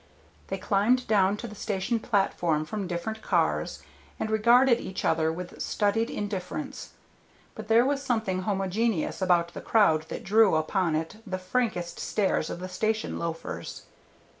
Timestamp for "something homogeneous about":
8.01-9.53